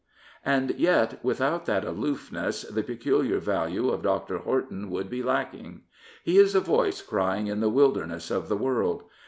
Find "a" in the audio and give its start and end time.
6.55-6.59